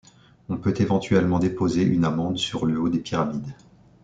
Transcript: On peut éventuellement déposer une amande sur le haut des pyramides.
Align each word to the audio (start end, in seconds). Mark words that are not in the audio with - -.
On 0.49 0.57
peut 0.57 0.73
éventuellement 0.79 1.37
déposer 1.37 1.83
une 1.83 2.05
amande 2.05 2.39
sur 2.39 2.65
le 2.65 2.81
haut 2.81 2.89
des 2.89 2.97
pyramides. 3.01 3.53